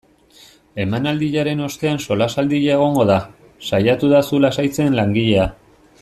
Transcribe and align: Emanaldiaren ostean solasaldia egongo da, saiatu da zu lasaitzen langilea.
Emanaldiaren 0.83 1.59
ostean 1.67 2.01
solasaldia 2.07 2.79
egongo 2.79 3.05
da, 3.13 3.17
saiatu 3.69 4.09
da 4.15 4.23
zu 4.31 4.41
lasaitzen 4.47 5.01
langilea. 5.01 5.45